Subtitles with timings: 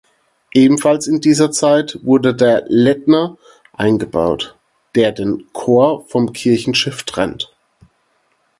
[0.55, 3.37] Ebenfalls in dieser Zeit wurde der Lettner
[3.73, 4.57] eingebaut,
[4.95, 7.55] der den Chor vom Kirchenschiff trennt.